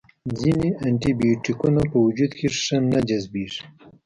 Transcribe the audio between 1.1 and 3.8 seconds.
بیوټیکونه په وجود کې ښه نه جذبیږي.